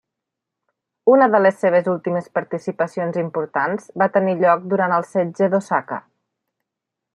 Una 1.15 1.27
de 1.35 1.41
les 1.45 1.59
seves 1.65 1.89
últimes 1.91 2.29
participacions 2.39 3.21
importants 3.25 3.87
va 4.03 4.09
tenir 4.17 4.35
lloc 4.41 4.67
durant 4.75 4.99
el 4.99 5.09
setge 5.13 5.53
d'Osaka. 5.55 6.01